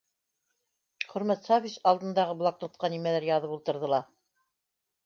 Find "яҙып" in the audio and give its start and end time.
3.31-3.57